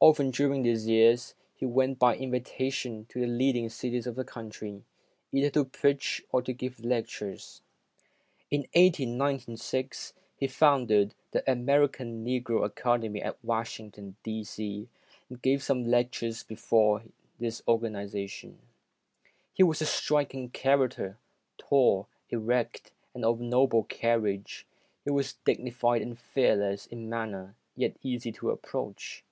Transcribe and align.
Often 0.00 0.30
during 0.30 0.62
these 0.62 0.86
years, 0.86 1.34
he 1.56 1.66
went 1.66 1.98
by 1.98 2.14
invitation 2.14 3.06
to 3.08 3.18
the 3.20 3.26
leading 3.26 3.68
cities 3.68 4.06
of 4.06 4.14
the 4.14 4.22
country, 4.22 4.84
either 5.32 5.50
to 5.50 5.64
preach 5.64 6.22
or 6.30 6.40
to 6.40 6.52
give 6.52 6.84
lectures. 6.84 7.62
In 8.48 8.60
1896, 8.74 10.12
he 10.36 10.46
founded 10.46 11.16
"The 11.32 11.42
American 11.50 12.24
Negro 12.24 12.64
Academy" 12.64 13.20
at 13.20 13.44
Washington, 13.44 14.14
D. 14.22 14.44
C., 14.44 14.88
and 15.28 15.42
gave 15.42 15.64
some 15.64 15.82
lectures 15.90 16.44
before 16.44 17.02
this 17.40 17.60
or 17.66 17.80
ganization. 17.80 18.58
266] 19.56 19.56
UNSUNG 19.56 19.56
HEROES 19.56 19.56
He 19.56 19.62
was 19.64 19.82
a 19.82 19.84
striking 19.84 20.48
character, 20.50 21.18
tall, 21.56 22.06
erect 22.30 22.92
and 23.14 23.24
of 23.24 23.40
noble 23.40 23.82
carriage. 23.82 24.64
He 25.04 25.10
was 25.10 25.38
dignified 25.44 26.02
and 26.02 26.16
fearless 26.16 26.86
in 26.86 27.08
manner, 27.10 27.56
yet 27.74 27.96
easy 28.04 28.30
to 28.30 28.50
approach. 28.50 29.24